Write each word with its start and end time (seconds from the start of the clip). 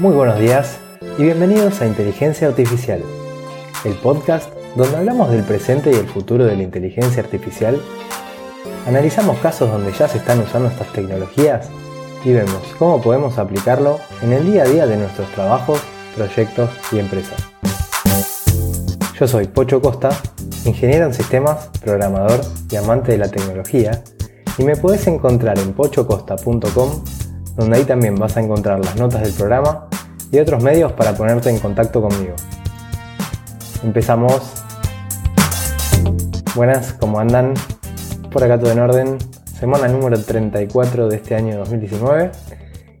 Muy 0.00 0.12
buenos 0.12 0.40
días 0.40 0.78
y 1.18 1.22
bienvenidos 1.22 1.80
a 1.80 1.86
Inteligencia 1.86 2.48
Artificial, 2.48 3.00
el 3.84 3.94
podcast 3.94 4.52
donde 4.74 4.96
hablamos 4.96 5.30
del 5.30 5.44
presente 5.44 5.92
y 5.92 5.94
el 5.94 6.08
futuro 6.08 6.44
de 6.44 6.56
la 6.56 6.64
inteligencia 6.64 7.22
artificial, 7.22 7.80
analizamos 8.88 9.38
casos 9.38 9.70
donde 9.70 9.92
ya 9.92 10.08
se 10.08 10.18
están 10.18 10.40
usando 10.40 10.68
estas 10.68 10.92
tecnologías 10.92 11.68
y 12.24 12.32
vemos 12.32 12.60
cómo 12.76 13.00
podemos 13.00 13.38
aplicarlo 13.38 14.00
en 14.20 14.32
el 14.32 14.50
día 14.50 14.64
a 14.64 14.66
día 14.66 14.86
de 14.86 14.96
nuestros 14.96 15.30
trabajos, 15.30 15.80
proyectos 16.16 16.70
y 16.90 16.98
empresas. 16.98 17.38
Yo 19.18 19.28
soy 19.28 19.46
Pocho 19.46 19.80
Costa, 19.80 20.08
ingeniero 20.64 21.06
en 21.06 21.14
sistemas, 21.14 21.68
programador 21.80 22.40
y 22.68 22.74
amante 22.74 23.12
de 23.12 23.18
la 23.18 23.28
tecnología, 23.28 24.02
y 24.58 24.64
me 24.64 24.74
puedes 24.74 25.06
encontrar 25.06 25.56
en 25.60 25.72
pochocosta.com, 25.72 27.04
donde 27.56 27.76
ahí 27.76 27.84
también 27.84 28.14
vas 28.16 28.36
a 28.36 28.40
encontrar 28.40 28.84
las 28.84 28.96
notas 28.96 29.22
del 29.22 29.32
programa 29.32 29.88
y 30.30 30.38
otros 30.38 30.62
medios 30.62 30.92
para 30.92 31.14
ponerte 31.14 31.50
en 31.50 31.58
contacto 31.58 32.02
conmigo. 32.02 32.34
Empezamos. 33.82 34.64
Buenas, 36.56 36.92
¿cómo 36.94 37.20
andan? 37.20 37.54
Por 38.32 38.42
acá 38.42 38.58
todo 38.58 38.72
en 38.72 38.80
orden. 38.80 39.18
Semana 39.44 39.88
número 39.88 40.20
34 40.20 41.08
de 41.08 41.16
este 41.16 41.34
año 41.34 41.58
2019. 41.58 42.30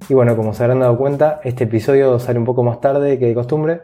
Y 0.08 0.14
bueno, 0.14 0.36
como 0.36 0.52
se 0.54 0.62
habrán 0.62 0.80
dado 0.80 0.96
cuenta, 0.96 1.40
este 1.44 1.64
episodio 1.64 2.18
sale 2.18 2.38
un 2.38 2.44
poco 2.44 2.62
más 2.62 2.80
tarde 2.80 3.18
que 3.18 3.26
de 3.26 3.34
costumbre. 3.34 3.82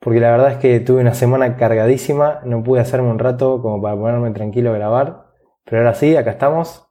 Porque 0.00 0.20
la 0.20 0.30
verdad 0.30 0.52
es 0.52 0.58
que 0.58 0.80
tuve 0.80 1.00
una 1.00 1.14
semana 1.14 1.56
cargadísima, 1.56 2.40
no 2.44 2.62
pude 2.62 2.80
hacerme 2.80 3.10
un 3.10 3.18
rato 3.18 3.60
como 3.62 3.80
para 3.80 3.96
ponerme 3.96 4.30
tranquilo 4.32 4.70
a 4.70 4.74
grabar. 4.74 5.24
Pero 5.64 5.78
ahora 5.78 5.94
sí, 5.94 6.16
acá 6.16 6.32
estamos. 6.32 6.83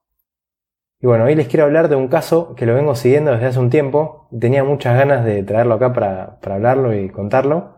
Y 1.03 1.05
bueno, 1.05 1.25
hoy 1.25 1.35
les 1.35 1.49
quiero 1.49 1.65
hablar 1.65 1.89
de 1.89 1.97
un 1.97 2.07
caso 2.07 2.55
que 2.55 2.65
lo 2.65 2.75
vengo 2.75 2.95
siguiendo 2.95 3.31
desde 3.31 3.47
hace 3.47 3.59
un 3.59 3.69
tiempo. 3.69 4.29
Tenía 4.39 4.63
muchas 4.63 4.97
ganas 4.97 5.25
de 5.25 5.43
traerlo 5.43 5.73
acá 5.73 5.91
para, 5.91 6.39
hablarlo 6.41 6.95
y 6.95 7.09
contarlo. 7.09 7.75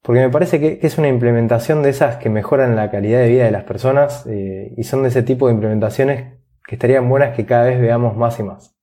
Porque 0.00 0.20
me 0.20 0.30
parece 0.30 0.60
que, 0.60 0.78
es 0.80 0.96
una 0.96 1.08
implementación 1.08 1.82
de 1.82 1.90
esas 1.90 2.18
que 2.18 2.30
mejoran 2.30 2.76
la 2.76 2.88
calidad 2.88 3.18
de 3.18 3.30
vida 3.30 3.44
de 3.46 3.50
las 3.50 3.64
personas 3.64 4.28
eh, 4.28 4.72
y 4.76 4.84
son 4.84 5.02
de 5.02 5.08
ese 5.08 5.24
tipo 5.24 5.48
de 5.48 5.54
implementaciones 5.54 6.38
que 6.68 6.76
estarían 6.76 7.08
buenas 7.08 7.34
que 7.34 7.46
cada 7.46 7.64
vez 7.64 7.80
veamos 7.80 8.16
más 8.16 8.38
y 8.38 8.44
más. 8.44 8.76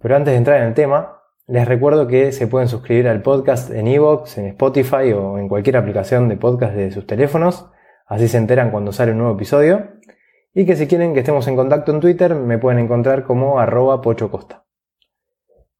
Pero 0.00 0.16
antes 0.16 0.32
de 0.32 0.38
entrar 0.38 0.60
en 0.62 0.66
el 0.66 0.74
tema, 0.74 1.22
les 1.46 1.68
recuerdo 1.68 2.08
que 2.08 2.32
se 2.32 2.48
pueden 2.48 2.66
suscribir 2.66 3.06
al 3.06 3.22
podcast 3.22 3.70
en 3.70 3.86
Evox, 3.86 4.38
en 4.38 4.46
Spotify 4.46 5.12
o 5.12 5.38
en 5.38 5.46
cualquier 5.48 5.76
aplicación 5.76 6.28
de 6.28 6.36
podcast 6.36 6.74
de 6.74 6.90
sus 6.90 7.06
teléfonos. 7.06 7.70
Así 8.08 8.26
se 8.26 8.38
enteran 8.38 8.72
cuando 8.72 8.90
sale 8.90 9.12
un 9.12 9.18
nuevo 9.18 9.34
episodio. 9.36 9.86
Y 10.58 10.64
que 10.64 10.74
si 10.74 10.86
quieren 10.86 11.12
que 11.12 11.20
estemos 11.20 11.46
en 11.48 11.54
contacto 11.54 11.92
en 11.92 12.00
Twitter, 12.00 12.34
me 12.34 12.56
pueden 12.56 12.78
encontrar 12.78 13.24
como 13.24 13.60
arroba 13.60 14.00
pochocosta. 14.00 14.64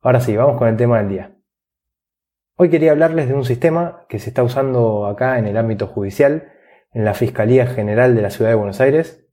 Ahora 0.03 0.21
sí, 0.21 0.37
vamos 0.37 0.59
con 0.59 0.69
el 0.69 0.77
tema 0.77 0.99
del 0.99 1.09
día. 1.09 1.35
Hoy 2.57 2.69
quería 2.69 2.91
hablarles 2.91 3.27
de 3.27 3.33
un 3.33 3.47
sistema 3.47 4.05
que 4.07 4.19
se 4.19 4.29
está 4.29 4.43
usando 4.43 5.07
acá 5.07 5.39
en 5.39 5.47
el 5.47 5.57
ámbito 5.57 5.87
judicial, 5.87 6.53
en 6.93 7.07
la 7.07 7.15
Fiscalía 7.15 7.67
General 7.67 8.15
de 8.15 8.21
la 8.21 8.29
Ciudad 8.29 8.51
de 8.51 8.57
Buenos 8.57 8.79
Aires. 8.83 9.27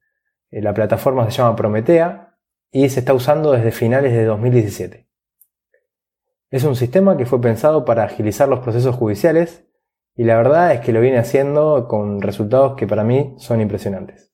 Eh, 0.50 0.62
la 0.62 0.74
plataforma 0.74 1.30
se 1.30 1.40
llama 1.40 1.58
Prometea 1.58 2.38
y 2.72 2.88
se 2.88 3.02
está 3.02 3.14
usando 3.14 3.52
desde 3.52 3.72
finales 3.72 4.14
de 4.14 4.24
2017. 4.24 5.10
Es 6.52 6.64
un 6.64 6.78
sistema 6.78 7.18
que 7.18 7.26
fue 7.26 7.42
pensado 7.42 7.84
para 7.84 8.06
agilizar 8.06 8.48
los 8.48 8.62
procesos 8.62 8.96
judiciales 8.96 9.68
y 10.16 10.24
la 10.24 10.38
verdad 10.38 10.72
es 10.72 10.80
que 10.80 10.94
lo 10.94 11.02
viene 11.02 11.18
haciendo 11.18 11.90
con 11.90 12.22
resultados 12.22 12.78
que 12.78 12.88
para 12.88 13.04
mí 13.04 13.36
son 13.40 13.60
impresionantes. 13.60 14.33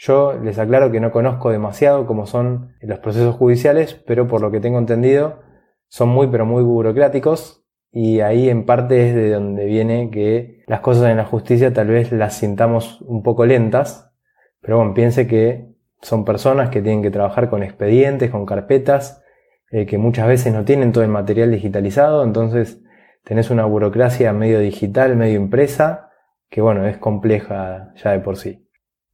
Yo 0.00 0.38
les 0.40 0.60
aclaro 0.60 0.92
que 0.92 1.00
no 1.00 1.10
conozco 1.10 1.50
demasiado 1.50 2.06
cómo 2.06 2.24
son 2.24 2.72
los 2.80 3.00
procesos 3.00 3.34
judiciales, 3.34 3.94
pero 4.06 4.28
por 4.28 4.40
lo 4.40 4.52
que 4.52 4.60
tengo 4.60 4.78
entendido 4.78 5.40
son 5.88 6.10
muy 6.10 6.28
pero 6.28 6.46
muy 6.46 6.62
burocráticos 6.62 7.64
y 7.90 8.20
ahí 8.20 8.48
en 8.48 8.64
parte 8.64 9.08
es 9.08 9.14
de 9.16 9.32
donde 9.32 9.64
viene 9.64 10.10
que 10.10 10.62
las 10.68 10.80
cosas 10.80 11.10
en 11.10 11.16
la 11.16 11.24
justicia 11.24 11.72
tal 11.72 11.88
vez 11.88 12.12
las 12.12 12.36
sintamos 12.36 13.00
un 13.02 13.24
poco 13.24 13.44
lentas, 13.44 14.12
pero 14.60 14.76
bueno, 14.76 14.94
piense 14.94 15.26
que 15.26 15.74
son 16.00 16.24
personas 16.24 16.70
que 16.70 16.80
tienen 16.80 17.02
que 17.02 17.10
trabajar 17.10 17.50
con 17.50 17.64
expedientes, 17.64 18.30
con 18.30 18.46
carpetas, 18.46 19.24
eh, 19.72 19.84
que 19.84 19.98
muchas 19.98 20.28
veces 20.28 20.52
no 20.52 20.64
tienen 20.64 20.92
todo 20.92 21.02
el 21.02 21.10
material 21.10 21.50
digitalizado, 21.50 22.22
entonces 22.22 22.80
tenés 23.24 23.50
una 23.50 23.64
burocracia 23.64 24.32
medio 24.32 24.60
digital, 24.60 25.16
medio 25.16 25.40
impresa, 25.40 26.10
que 26.48 26.60
bueno, 26.60 26.86
es 26.86 26.98
compleja 26.98 27.92
ya 27.96 28.12
de 28.12 28.20
por 28.20 28.36
sí. 28.36 28.67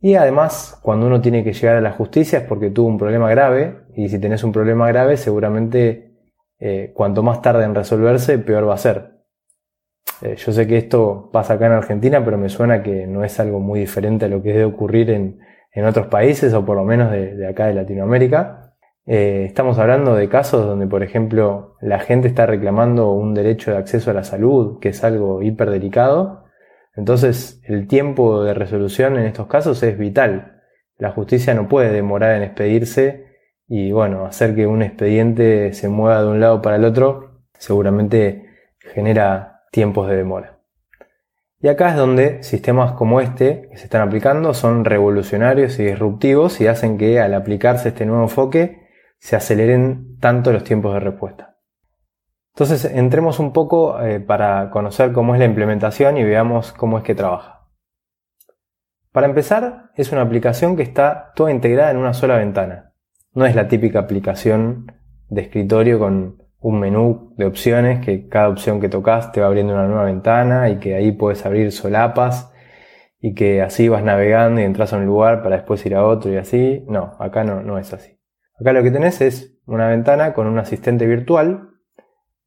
Y 0.05 0.17
además, 0.17 0.79
cuando 0.83 1.07
uno 1.07 1.23
tiene 1.23 1.43
que 1.43 1.55
llegar 1.55 1.77
a 1.77 1.81
la 1.81 1.93
justicia 1.93 2.41
es 2.41 2.45
porque 2.45 2.69
tuvo 2.69 2.89
un 2.89 2.99
problema 2.99 3.31
grave, 3.31 3.87
y 3.97 4.11
si 4.11 4.19
tenés 4.19 4.45
un 4.45 4.53
problema 4.53 4.87
grave, 4.89 5.17
seguramente 5.17 6.13
eh, 6.59 6.93
cuanto 6.93 7.23
más 7.23 7.41
tarde 7.41 7.65
en 7.65 7.75
resolverse, 7.75 8.37
peor 8.37 8.69
va 8.69 8.75
a 8.75 8.77
ser. 8.77 9.23
Eh, 10.21 10.37
yo 10.37 10.53
sé 10.53 10.67
que 10.67 10.77
esto 10.77 11.31
pasa 11.33 11.55
acá 11.55 11.69
en 11.69 11.73
Argentina, 11.73 12.23
pero 12.23 12.37
me 12.37 12.51
suena 12.51 12.83
que 12.83 13.07
no 13.07 13.25
es 13.25 13.41
algo 13.41 13.61
muy 13.61 13.81
diferente 13.81 14.27
a 14.27 14.29
lo 14.29 14.43
que 14.43 14.51
debe 14.51 14.67
ocurrir 14.67 15.09
en, 15.09 15.41
otros 15.87 16.09
países, 16.09 16.53
o 16.53 16.67
por 16.67 16.77
lo 16.77 16.85
menos 16.85 17.11
de, 17.11 17.49
acá 17.49 17.69
de 17.69 17.73
Latinoamérica. 17.73 18.75
Eh, 19.07 19.45
estamos 19.47 19.79
hablando 19.79 20.15
de 20.15 20.29
casos 20.29 20.67
donde, 20.67 20.87
por 20.87 21.03
ejemplo, 21.03 21.77
la 21.81 21.99
gente 21.99 22.29
está 22.29 22.45
reclamando 22.45 23.11
un 23.13 23.33
derecho 23.33 23.71
de 23.71 23.79
acceso 23.79 24.11
a 24.11 24.15
la 24.15 24.25
salud, 24.25 24.81
que 24.81 24.91
es 24.91 25.03
algo 25.03 25.41
hiper 25.41 25.71
delicado, 25.71 26.44
entonces, 26.97 27.61
el 27.65 27.89
tiempo 27.89 28.45
de 28.45 28.55
resolución 28.55 29.19
en 29.19 29.27
estos 29.27 29.49
casos 29.49 29.83
es 29.83 29.99
vital. 29.99 30.63
La 30.97 31.11
justicia 31.11 31.55
no 31.55 31.69
puede 31.69 31.91
demorar 31.91 32.37
en 32.37 32.45
expedirse 32.45 33.27
y, 33.67 33.91
bueno, 33.91 34.27
hacer 34.27 34.55
que 34.55 34.67
un 34.67 34.83
expediente 34.83 35.73
se 35.73 35.89
mueva 35.89 36.23
de 36.23 36.29
un 36.29 36.41
lado 36.41 36.63
para 36.63 36.77
el 36.77 36.85
otro 36.85 37.43
seguramente 37.59 38.47
genera 38.79 39.63
tiempos 39.73 40.09
de 40.09 40.17
demora. 40.17 40.61
Y 41.61 41.69
acá 41.69 41.91
es 41.91 41.97
donde 41.97 42.43
sistemas 42.43 42.93
como 42.93 43.21
este 43.21 43.69
que 43.71 43.79
se 43.79 43.85
están 43.85 44.03
aplicando 44.03 44.53
son 44.53 44.85
revolucionarios 44.85 45.79
y 45.79 45.85
disruptivos 45.85 46.61
y 46.61 46.67
hacen 46.67 46.99
que 46.99 47.21
al 47.21 47.33
aplicarse 47.35 47.89
este 47.89 48.05
nuevo 48.05 48.25
enfoque 48.25 48.87
se 49.19 49.35
aceleren 49.35 50.19
tanto 50.21 50.53
los 50.53 50.63
tiempos 50.63 50.93
de 50.93 51.01
respuesta. 51.01 51.54
Entonces 52.55 52.85
entremos 52.85 53.41
un 53.41 53.53
poco 53.53 54.01
eh, 54.01 54.21
para 54.21 54.71
conocer 54.71 55.13
cómo 55.13 55.35
es 55.35 55.41
la 55.41 55.45
implementación 55.45 56.17
y 56.17 56.23
veamos 56.23 56.73
cómo 56.73 56.99
es 56.99 57.05
que 57.05 57.17
trabaja. 57.17 57.67
Para 59.11 59.27
empezar, 59.27 59.91
es 59.97 60.13
una 60.13 60.23
aplicación 60.23 60.77
que 60.77 60.85
está 60.85 61.33
toda 61.35 61.51
integrada 61.51 61.91
en 61.91 61.97
una 61.97 62.15
sola 62.15 62.37
ventana. 62.37 62.93
No 63.33 63.45
es 63.45 63.57
la 63.57 63.67
típica 63.67 63.99
aplicación 63.99 64.93
de 65.29 65.43
escritorio 65.43 65.99
con 65.99 66.45
un 66.61 66.79
menú 66.79 67.35
de 67.37 67.47
opciones 67.47 68.05
que 68.05 68.29
cada 68.29 68.49
opción 68.49 68.81
que 68.81 68.89
tocas 68.89 69.33
te 69.33 69.41
va 69.41 69.49
abriendo 69.49 69.75
una 69.75 69.89
nueva 69.89 70.05
ventana 70.05 70.71
y 70.71 70.79
que 70.79 70.95
ahí 70.95 71.11
puedes 71.11 71.45
abrir 71.45 71.73
solapas 71.73 72.53
y 73.21 73.35
que 73.35 73.63
así 73.63 73.89
vas 73.89 74.05
navegando 74.05 74.61
y 74.61 74.65
entras 74.65 74.93
a 74.93 74.99
un 74.99 75.07
lugar 75.07 75.43
para 75.43 75.57
después 75.57 75.85
ir 75.87 75.97
a 75.97 76.07
otro 76.07 76.33
y 76.33 76.37
así. 76.37 76.85
No, 76.87 77.17
acá 77.19 77.43
no, 77.43 77.63
no 77.63 77.79
es 77.79 77.93
así. 77.93 78.17
Acá 78.61 78.73
lo 78.73 78.85
que 78.85 78.93
tenés 78.93 79.21
es 79.21 79.59
una 79.67 79.89
ventana 79.89 80.35
con 80.35 80.47
un 80.47 80.59
asistente 80.61 81.07
virtual 81.07 81.74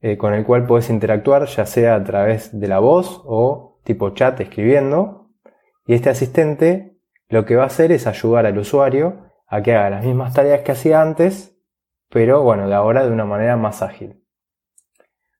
eh, 0.01 0.17
con 0.17 0.33
el 0.33 0.45
cual 0.45 0.65
puedes 0.65 0.89
interactuar 0.89 1.45
ya 1.47 1.65
sea 1.65 1.95
a 1.95 2.03
través 2.03 2.57
de 2.57 2.67
la 2.67 2.79
voz 2.79 3.21
o 3.25 3.79
tipo 3.83 4.11
chat 4.11 4.39
escribiendo. 4.39 5.31
Y 5.85 5.93
este 5.93 6.09
asistente 6.09 6.97
lo 7.29 7.45
que 7.45 7.55
va 7.55 7.63
a 7.63 7.67
hacer 7.67 7.91
es 7.91 8.07
ayudar 8.07 8.45
al 8.45 8.57
usuario 8.57 9.31
a 9.47 9.61
que 9.61 9.75
haga 9.75 9.89
las 9.89 10.05
mismas 10.05 10.33
tareas 10.33 10.61
que 10.61 10.71
hacía 10.71 11.01
antes, 11.01 11.57
pero 12.09 12.43
bueno, 12.43 12.67
de 12.67 12.75
ahora 12.75 13.05
de 13.05 13.11
una 13.11 13.25
manera 13.25 13.57
más 13.57 13.81
ágil. 13.81 14.23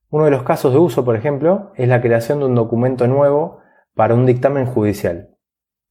Uno 0.10 0.26
de 0.26 0.32
los 0.32 0.44
casos 0.44 0.72
de 0.72 0.80
uso, 0.80 1.04
por 1.04 1.16
ejemplo, 1.16 1.72
es 1.76 1.88
la 1.88 2.02
creación 2.02 2.40
de 2.40 2.46
un 2.46 2.56
documento 2.56 3.08
nuevo 3.08 3.60
para 3.94 4.16
un 4.16 4.26
dictamen 4.26 4.66
judicial. 4.66 5.36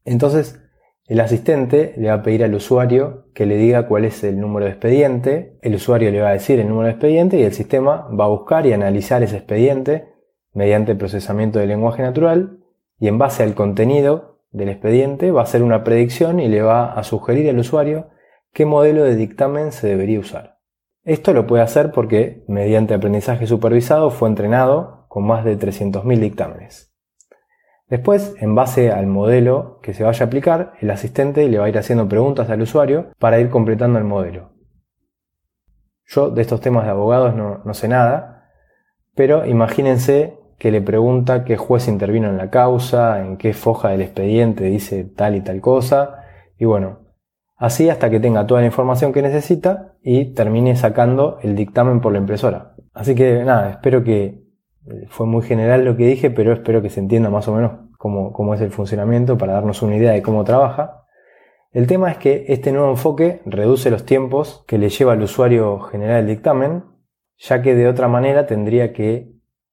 Entonces, 0.04 0.65
el 1.06 1.20
asistente 1.20 1.94
le 1.96 2.08
va 2.08 2.14
a 2.14 2.22
pedir 2.22 2.42
al 2.42 2.54
usuario 2.54 3.26
que 3.32 3.46
le 3.46 3.56
diga 3.56 3.86
cuál 3.86 4.04
es 4.04 4.24
el 4.24 4.40
número 4.40 4.66
de 4.66 4.72
expediente, 4.72 5.56
el 5.62 5.76
usuario 5.76 6.10
le 6.10 6.20
va 6.20 6.30
a 6.30 6.32
decir 6.32 6.58
el 6.58 6.68
número 6.68 6.86
de 6.86 6.92
expediente 6.92 7.38
y 7.38 7.44
el 7.44 7.52
sistema 7.52 8.08
va 8.08 8.24
a 8.24 8.28
buscar 8.28 8.66
y 8.66 8.72
analizar 8.72 9.22
ese 9.22 9.36
expediente 9.36 10.08
mediante 10.52 10.96
procesamiento 10.96 11.58
de 11.60 11.66
lenguaje 11.66 12.02
natural 12.02 12.58
y 12.98 13.08
en 13.08 13.18
base 13.18 13.44
al 13.44 13.54
contenido 13.54 14.40
del 14.50 14.70
expediente 14.70 15.30
va 15.30 15.42
a 15.42 15.44
hacer 15.44 15.62
una 15.62 15.84
predicción 15.84 16.40
y 16.40 16.48
le 16.48 16.62
va 16.62 16.92
a 16.92 17.04
sugerir 17.04 17.48
al 17.50 17.58
usuario 17.58 18.08
qué 18.52 18.64
modelo 18.64 19.04
de 19.04 19.14
dictamen 19.14 19.70
se 19.70 19.86
debería 19.86 20.18
usar. 20.18 20.58
Esto 21.04 21.32
lo 21.32 21.46
puede 21.46 21.62
hacer 21.62 21.92
porque 21.92 22.42
mediante 22.48 22.94
aprendizaje 22.94 23.46
supervisado 23.46 24.10
fue 24.10 24.28
entrenado 24.28 25.06
con 25.08 25.24
más 25.24 25.44
de 25.44 25.56
300.000 25.56 26.18
dictámenes. 26.18 26.95
Después, 27.88 28.34
en 28.40 28.56
base 28.56 28.90
al 28.90 29.06
modelo 29.06 29.78
que 29.80 29.94
se 29.94 30.02
vaya 30.02 30.24
a 30.24 30.26
aplicar, 30.26 30.72
el 30.80 30.90
asistente 30.90 31.48
le 31.48 31.58
va 31.58 31.66
a 31.66 31.68
ir 31.68 31.78
haciendo 31.78 32.08
preguntas 32.08 32.50
al 32.50 32.62
usuario 32.62 33.12
para 33.18 33.38
ir 33.38 33.48
completando 33.48 33.98
el 33.98 34.04
modelo. 34.04 34.50
Yo 36.04 36.30
de 36.30 36.42
estos 36.42 36.60
temas 36.60 36.84
de 36.84 36.90
abogados 36.90 37.34
no, 37.34 37.74
sé 37.74 37.88
nada, 37.88 38.50
pero 39.14 39.46
imagínense 39.46 40.38
que 40.58 40.72
le 40.72 40.80
pregunta 40.80 41.44
qué 41.44 41.56
juez 41.56 41.86
intervino 41.86 42.28
en 42.28 42.38
la 42.38 42.50
causa, 42.50 43.20
en 43.20 43.36
qué 43.36 43.52
foja 43.52 43.90
del 43.90 44.02
expediente 44.02 44.64
dice 44.64 45.04
tal 45.04 45.36
y 45.36 45.40
tal 45.42 45.60
cosa, 45.60 46.22
y 46.58 46.64
bueno, 46.64 47.00
así 47.56 47.88
hasta 47.88 48.10
que 48.10 48.20
tenga 48.20 48.46
toda 48.46 48.60
la 48.60 48.66
información 48.66 49.12
que 49.12 49.22
necesita 49.22 49.94
y 50.02 50.32
termine 50.34 50.76
sacando 50.76 51.38
el 51.42 51.54
dictamen 51.54 52.00
por 52.00 52.12
la 52.12 52.18
impresora. 52.18 52.74
Así 52.94 53.14
que 53.14 53.44
nada, 53.44 53.70
espero 53.70 54.02
que 54.02 54.45
fue 55.08 55.26
muy 55.26 55.42
general 55.42 55.84
lo 55.84 55.96
que 55.96 56.06
dije, 56.06 56.30
pero 56.30 56.52
espero 56.52 56.82
que 56.82 56.90
se 56.90 57.00
entienda 57.00 57.30
más 57.30 57.48
o 57.48 57.54
menos 57.54 57.72
cómo, 57.98 58.32
cómo 58.32 58.54
es 58.54 58.60
el 58.60 58.70
funcionamiento 58.70 59.36
para 59.38 59.54
darnos 59.54 59.82
una 59.82 59.96
idea 59.96 60.12
de 60.12 60.22
cómo 60.22 60.44
trabaja. 60.44 61.04
El 61.72 61.86
tema 61.86 62.10
es 62.10 62.18
que 62.18 62.46
este 62.48 62.72
nuevo 62.72 62.90
enfoque 62.90 63.42
reduce 63.44 63.90
los 63.90 64.04
tiempos 64.04 64.64
que 64.66 64.78
le 64.78 64.88
lleva 64.88 65.12
al 65.12 65.22
usuario 65.22 65.80
generar 65.80 66.20
el 66.20 66.26
dictamen, 66.26 66.84
ya 67.36 67.62
que 67.62 67.74
de 67.74 67.88
otra 67.88 68.08
manera 68.08 68.46
tendría 68.46 68.92
que 68.92 69.32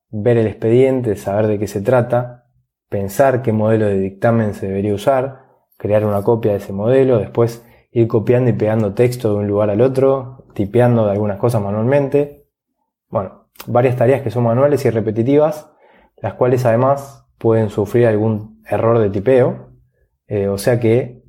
ver 0.09 0.37
el 0.37 0.47
expediente, 0.47 1.15
saber 1.15 1.47
de 1.47 1.59
qué 1.59 1.67
se 1.67 1.81
trata, 1.81 2.45
pensar 2.89 3.41
qué 3.41 3.51
modelo 3.51 3.85
de 3.85 3.99
dictamen 3.99 4.53
se 4.53 4.67
debería 4.67 4.93
usar, 4.93 5.45
crear 5.77 6.05
una 6.05 6.21
copia 6.23 6.51
de 6.51 6.57
ese 6.57 6.73
modelo, 6.73 7.19
después 7.19 7.65
ir 7.91 8.07
copiando 8.07 8.49
y 8.49 8.53
pegando 8.53 8.93
texto 8.93 9.29
de 9.29 9.35
un 9.35 9.47
lugar 9.47 9.69
al 9.69 9.81
otro, 9.81 10.45
tipeando 10.53 11.05
de 11.05 11.11
algunas 11.11 11.39
cosas 11.39 11.61
manualmente. 11.61 12.47
Bueno, 13.09 13.42
varias 13.67 13.95
tareas 13.95 14.21
que 14.21 14.31
son 14.31 14.43
manuales 14.43 14.85
y 14.85 14.89
repetitivas, 14.89 15.71
las 16.17 16.33
cuales 16.35 16.65
además 16.65 17.25
pueden 17.37 17.69
sufrir 17.69 18.07
algún 18.07 18.61
error 18.69 18.99
de 18.99 19.09
tipeo, 19.09 19.71
eh, 20.27 20.47
o 20.47 20.57
sea 20.57 20.79
que 20.79 21.23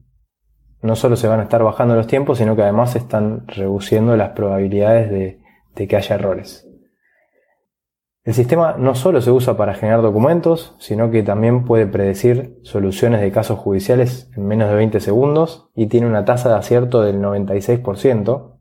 no 0.84 0.96
solo 0.96 1.16
se 1.16 1.28
van 1.28 1.40
a 1.40 1.44
estar 1.44 1.62
bajando 1.62 1.94
los 1.94 2.06
tiempos, 2.06 2.38
sino 2.38 2.54
que 2.56 2.62
además 2.62 2.92
se 2.92 2.98
están 2.98 3.48
reduciendo 3.48 4.16
las 4.16 4.30
probabilidades 4.30 5.10
de, 5.10 5.86
que 5.88 5.96
haya 5.96 6.14
errores. 6.14 6.68
El 8.22 8.34
sistema 8.34 8.76
no 8.78 8.94
solo 8.94 9.22
se 9.22 9.30
usa 9.30 9.56
para 9.56 9.74
generar 9.74 10.02
documentos, 10.02 10.76
sino 10.78 11.10
que 11.10 11.22
también 11.22 11.64
puede 11.64 11.86
predecir 11.86 12.58
soluciones 12.62 13.22
de 13.22 13.32
casos 13.32 13.58
judiciales 13.58 14.30
en 14.36 14.46
menos 14.46 14.68
de 14.68 14.76
20 14.76 15.00
segundos 15.00 15.70
y 15.74 15.86
tiene 15.86 16.06
una 16.06 16.26
tasa 16.26 16.50
de 16.50 16.56
acierto 16.56 17.02
del 17.02 17.20
96%. 17.20 18.58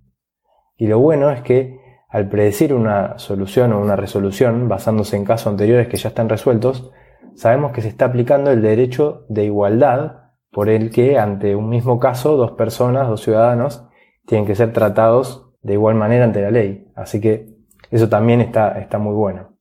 Y 0.78 0.88
lo 0.88 1.00
bueno 1.00 1.30
es 1.30 1.42
que 1.42 1.83
al 2.14 2.30
predecir 2.30 2.76
una 2.76 3.18
solución 3.18 3.74
o 3.74 3.80
una 3.80 3.96
resolución 3.96 4.70
basándose 4.70 5.18
en 5.18 5.26
casos 5.26 5.48
anteriores 5.48 5.88
que 5.88 5.98
ya 5.98 6.10
están 6.10 6.30
resueltos, 6.30 6.92
sabemos 7.34 7.72
que 7.72 7.82
se 7.82 7.88
está 7.88 8.06
aplicando 8.06 8.52
el 8.52 8.62
derecho 8.62 9.26
de 9.30 9.46
igualdad 9.46 10.30
por 10.52 10.70
el 10.70 10.92
que 10.92 11.18
ante 11.18 11.56
un 11.56 11.70
mismo 11.70 12.00
caso 12.00 12.38
dos 12.38 12.52
personas, 12.52 13.08
dos 13.08 13.24
ciudadanos, 13.24 13.88
tienen 14.28 14.46
que 14.46 14.54
ser 14.54 14.72
tratados 14.72 15.50
de 15.64 15.74
igual 15.74 15.96
manera 15.96 16.26
ante 16.26 16.44
la 16.44 16.52
ley. 16.52 16.92
Así 16.96 17.20
que 17.20 17.48
eso 17.90 18.08
también 18.10 18.42
está, 18.42 18.80
está 18.80 19.00
muy 19.00 19.16
bueno. 19.16 19.58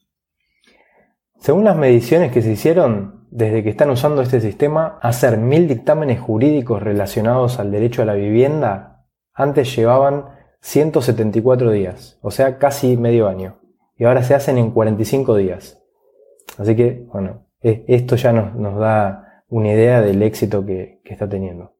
Según 1.38 1.64
las 1.64 1.76
mediciones 1.76 2.32
que 2.32 2.42
se 2.42 2.52
hicieron, 2.52 3.26
desde 3.30 3.62
que 3.62 3.70
están 3.70 3.88
usando 3.88 4.20
este 4.20 4.42
sistema, 4.42 4.98
hacer 5.00 5.38
mil 5.38 5.66
dictámenes 5.66 6.20
jurídicos 6.20 6.82
relacionados 6.82 7.58
al 7.58 7.70
derecho 7.70 8.02
a 8.02 8.04
la 8.04 8.12
vivienda 8.12 9.06
antes 9.32 9.74
llevaban 9.74 10.41
174 10.62 11.72
días, 11.72 12.18
o 12.22 12.30
sea, 12.30 12.58
casi 12.58 12.96
medio 12.96 13.28
año. 13.28 13.58
Y 13.96 14.04
ahora 14.04 14.22
se 14.22 14.34
hacen 14.34 14.58
en 14.58 14.70
45 14.70 15.36
días. 15.36 15.82
Así 16.56 16.76
que, 16.76 17.04
bueno, 17.12 17.46
esto 17.60 18.16
ya 18.16 18.32
nos 18.32 18.78
da 18.78 19.44
una 19.48 19.72
idea 19.72 20.00
del 20.00 20.22
éxito 20.22 20.64
que, 20.64 21.00
está 21.04 21.28
teniendo. 21.28 21.74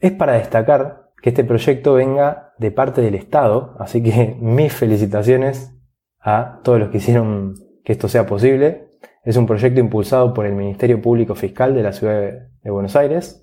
Es 0.00 0.12
para 0.12 0.32
destacar 0.32 1.12
que 1.22 1.28
este 1.28 1.44
proyecto 1.44 1.94
venga 1.94 2.52
de 2.58 2.72
parte 2.72 3.00
del 3.00 3.14
Estado, 3.14 3.76
así 3.78 4.02
que 4.02 4.36
mis 4.40 4.72
felicitaciones 4.72 5.72
a 6.20 6.60
todos 6.64 6.80
los 6.80 6.88
que 6.88 6.98
hicieron 6.98 7.54
que 7.84 7.92
esto 7.92 8.08
sea 8.08 8.26
posible. 8.26 8.88
Es 9.24 9.36
un 9.36 9.46
proyecto 9.46 9.78
impulsado 9.78 10.34
por 10.34 10.46
el 10.46 10.54
Ministerio 10.54 11.00
Público 11.00 11.34
Fiscal 11.34 11.74
de 11.74 11.82
la 11.82 11.92
Ciudad 11.92 12.48
de 12.62 12.70
Buenos 12.70 12.96
Aires 12.96 13.41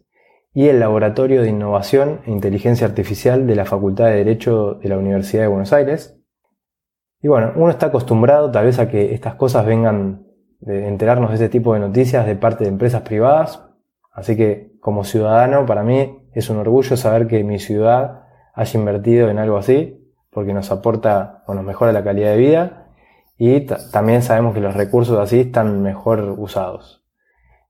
y 0.53 0.67
el 0.67 0.79
Laboratorio 0.79 1.41
de 1.41 1.49
Innovación 1.49 2.21
e 2.25 2.31
Inteligencia 2.31 2.87
Artificial 2.87 3.45
de 3.45 3.55
la 3.55 3.65
Facultad 3.65 4.05
de 4.05 4.15
Derecho 4.15 4.75
de 4.75 4.89
la 4.89 4.97
Universidad 4.97 5.43
de 5.43 5.47
Buenos 5.47 5.73
Aires. 5.73 6.17
Y 7.21 7.27
bueno, 7.27 7.51
uno 7.55 7.69
está 7.69 7.87
acostumbrado 7.87 8.49
tal 8.49 8.65
vez 8.65 8.79
a 8.79 8.89
que 8.89 9.13
estas 9.13 9.35
cosas 9.35 9.65
vengan 9.65 10.25
de 10.59 10.87
enterarnos 10.87 11.29
de 11.29 11.35
este 11.35 11.49
tipo 11.49 11.73
de 11.73 11.79
noticias 11.79 12.25
de 12.25 12.35
parte 12.35 12.63
de 12.63 12.69
empresas 12.69 13.01
privadas. 13.01 13.63
Así 14.11 14.35
que 14.35 14.73
como 14.79 15.03
ciudadano, 15.03 15.65
para 15.65 15.83
mí 15.83 16.27
es 16.33 16.49
un 16.49 16.57
orgullo 16.57 16.97
saber 16.97 17.27
que 17.27 17.43
mi 17.43 17.59
ciudad 17.59 18.23
haya 18.53 18.79
invertido 18.79 19.29
en 19.29 19.37
algo 19.37 19.57
así, 19.57 20.11
porque 20.31 20.53
nos 20.53 20.71
aporta 20.71 21.43
o 21.47 21.53
nos 21.53 21.63
mejora 21.63 21.91
la 21.91 22.03
calidad 22.03 22.31
de 22.31 22.37
vida 22.37 22.87
y 23.37 23.61
también 23.91 24.21
sabemos 24.21 24.53
que 24.53 24.59
los 24.59 24.73
recursos 24.73 25.17
así 25.17 25.39
están 25.41 25.81
mejor 25.81 26.35
usados. 26.37 27.05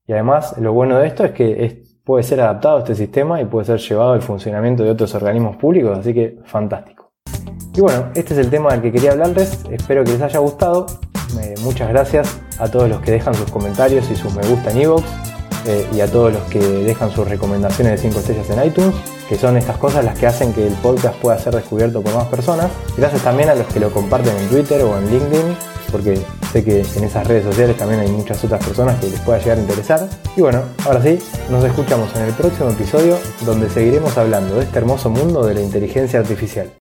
Y 0.07 0.13
además, 0.13 0.57
lo 0.57 0.73
bueno 0.73 0.97
de 0.97 1.07
esto 1.07 1.23
es 1.23 1.31
que 1.31 1.83
puede 2.09 2.23
ser 2.23 2.41
adaptado 2.41 2.77
a 2.77 2.79
este 2.79 2.95
sistema 2.95 3.39
y 3.39 3.45
puede 3.45 3.67
ser 3.67 3.77
llevado 3.77 4.13
al 4.13 4.23
funcionamiento 4.23 4.83
de 4.83 4.89
otros 4.89 5.13
organismos 5.13 5.57
públicos, 5.57 5.95
así 5.95 6.11
que 6.11 6.39
fantástico. 6.43 7.11
Y 7.75 7.81
bueno, 7.81 8.07
este 8.15 8.33
es 8.33 8.39
el 8.39 8.49
tema 8.49 8.71
del 8.71 8.81
que 8.81 8.91
quería 8.91 9.11
hablarles, 9.11 9.63
espero 9.69 10.03
que 10.03 10.13
les 10.13 10.21
haya 10.23 10.39
gustado 10.39 10.87
muchas 11.61 11.87
gracias 11.89 12.41
a 12.57 12.67
todos 12.67 12.89
los 12.89 12.99
que 13.01 13.11
dejan 13.11 13.35
sus 13.35 13.51
comentarios 13.51 14.09
y 14.09 14.15
sus 14.15 14.33
me 14.33 14.41
gusta 14.47 14.71
en 14.71 14.81
iVoox 14.81 15.03
eh, 15.67 15.87
y 15.93 16.01
a 16.01 16.11
todos 16.11 16.33
los 16.33 16.41
que 16.45 16.57
dejan 16.59 17.11
sus 17.11 17.27
recomendaciones 17.27 18.01
de 18.01 18.09
5 18.09 18.19
estrellas 18.21 18.49
en 18.49 18.65
iTunes, 18.65 18.95
que 19.27 19.35
son 19.35 19.55
estas 19.55 19.77
cosas 19.77 20.03
las 20.03 20.17
que 20.17 20.25
hacen 20.25 20.51
que 20.51 20.65
el 20.65 20.73
podcast 20.73 21.15
pueda 21.19 21.37
ser 21.37 21.53
descubierto 21.53 22.01
por 22.01 22.15
más 22.15 22.25
personas. 22.25 22.71
Gracias 22.97 23.21
también 23.21 23.49
a 23.49 23.53
los 23.53 23.67
que 23.67 23.79
lo 23.79 23.91
comparten 23.91 24.35
en 24.35 24.47
Twitter 24.49 24.81
o 24.81 24.97
en 24.97 25.11
LinkedIn, 25.11 25.55
porque 25.91 26.19
sé 26.51 26.63
que 26.63 26.81
en 26.81 27.03
esas 27.03 27.27
redes 27.27 27.43
sociales 27.43 27.77
también 27.77 28.01
hay 28.01 28.09
muchas 28.09 28.43
otras 28.43 28.63
personas 28.65 28.99
que 28.99 29.09
les 29.09 29.19
pueda 29.21 29.39
llegar 29.39 29.57
a 29.57 29.61
interesar. 29.61 30.09
Y 30.35 30.41
bueno, 30.41 30.63
ahora 30.85 31.01
sí, 31.01 31.19
nos 31.49 31.63
escuchamos 31.63 32.15
en 32.15 32.23
el 32.23 32.33
próximo 32.33 32.69
episodio 32.69 33.17
donde 33.45 33.69
seguiremos 33.69 34.17
hablando 34.17 34.55
de 34.55 34.63
este 34.63 34.79
hermoso 34.79 35.09
mundo 35.09 35.45
de 35.45 35.55
la 35.55 35.61
inteligencia 35.61 36.19
artificial. 36.19 36.69